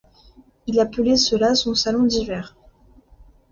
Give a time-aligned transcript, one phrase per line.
[0.65, 2.55] Il appelait cela son salon d'hiver.